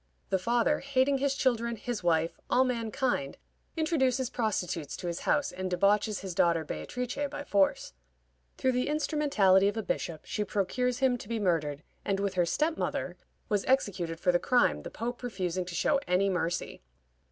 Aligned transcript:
The 0.31 0.39
father, 0.39 0.79
hating 0.79 1.19
his 1.19 1.35
children, 1.35 1.75
his 1.75 2.01
wife, 2.01 2.39
all 2.49 2.63
mankind, 2.63 3.37
introduces 3.77 4.31
prostitutes 4.31 4.97
to 4.97 5.05
his 5.05 5.19
house, 5.29 5.51
and 5.51 5.69
debauches 5.69 6.21
his 6.21 6.33
daughter 6.33 6.63
Beatrice 6.63 7.19
by 7.29 7.43
force. 7.43 7.93
Through 8.57 8.71
the 8.71 8.87
instrumentality 8.87 9.67
of 9.67 9.77
a 9.77 9.83
bishop 9.83 10.25
she 10.25 10.43
procures 10.43 10.97
him 10.97 11.19
to 11.19 11.29
be 11.29 11.39
murdered, 11.39 11.83
and, 12.03 12.19
with 12.19 12.33
her 12.33 12.47
step 12.47 12.79
mother, 12.79 13.15
was 13.47 13.63
executed 13.65 14.19
for 14.19 14.31
the 14.31 14.39
crime, 14.39 14.81
the 14.81 14.89
Pope 14.89 15.21
refusing 15.21 15.65
to 15.65 15.75
show 15.75 15.99
any 16.07 16.31
mercy. 16.31 16.81